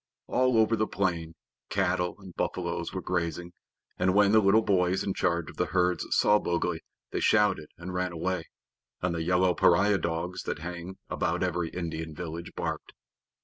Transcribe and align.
All 0.25 0.57
over 0.57 0.75
the 0.75 0.87
plain, 0.87 1.35
cattle 1.69 2.15
and 2.17 2.33
buffaloes 2.33 2.91
were 2.91 3.03
grazing, 3.03 3.53
and 3.99 4.15
when 4.15 4.31
the 4.31 4.39
little 4.39 4.63
boys 4.63 5.03
in 5.03 5.13
charge 5.13 5.47
of 5.51 5.57
the 5.57 5.67
herds 5.67 6.07
saw 6.09 6.39
Mowgli 6.41 6.81
they 7.11 7.19
shouted 7.19 7.67
and 7.77 7.93
ran 7.93 8.11
away, 8.11 8.45
and 9.03 9.13
the 9.13 9.21
yellow 9.21 9.53
pariah 9.53 9.99
dogs 9.99 10.41
that 10.45 10.57
hang 10.57 10.97
about 11.07 11.43
every 11.43 11.69
Indian 11.69 12.15
village 12.15 12.51
barked. 12.55 12.93